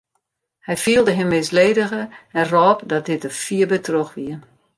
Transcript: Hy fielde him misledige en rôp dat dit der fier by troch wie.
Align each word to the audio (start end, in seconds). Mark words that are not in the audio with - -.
Hy 0.67 0.75
fielde 0.85 1.13
him 1.17 1.29
misledige 1.35 2.01
en 2.39 2.45
rôp 2.53 2.79
dat 2.91 3.07
dit 3.09 3.23
der 3.23 3.35
fier 3.43 3.67
by 3.71 3.79
troch 3.87 4.13
wie. 4.17 4.35